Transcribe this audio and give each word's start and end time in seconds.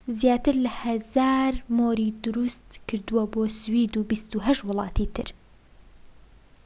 زیاتر 0.21 0.53
لە 0.65 0.71
١٠٠٠ 0.83 1.55
مۆری 1.77 2.09
دروست 2.25 2.67
کردووە 2.87 3.23
بۆ 3.33 3.43
سوید 3.59 3.91
و 3.95 4.01
٢٨ 4.43 4.57
وڵاتی 4.67 5.07
تر 5.15 5.27